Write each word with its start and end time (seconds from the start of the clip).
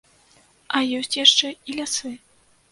А 0.77 0.81
ёсць 1.01 1.19
яшчэ 1.19 1.53
і 1.53 1.71
лясы. 1.83 2.17